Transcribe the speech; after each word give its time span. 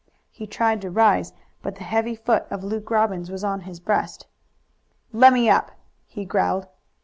He 0.31 0.47
tried 0.47 0.81
to 0.81 0.89
rise, 0.89 1.31
but 1.61 1.75
the 1.75 1.83
heavy 1.83 2.15
foot 2.15 2.47
of 2.49 2.63
Luke 2.63 2.89
Robbins 2.89 3.29
was 3.29 3.43
on 3.43 3.61
his 3.61 3.79
breast. 3.79 4.25
"Let 5.13 5.31
me 5.31 5.47
up!" 5.47 5.69
he 6.07 6.25
growled. 6.25 6.65